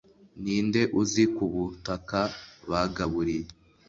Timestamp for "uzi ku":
1.01-1.43